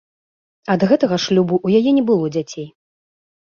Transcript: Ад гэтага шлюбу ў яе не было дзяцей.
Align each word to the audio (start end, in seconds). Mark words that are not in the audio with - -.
Ад 0.75 0.85
гэтага 0.91 1.19
шлюбу 1.25 1.55
ў 1.65 1.83
яе 1.83 1.91
не 1.99 2.03
было 2.09 2.25
дзяцей. 2.39 2.67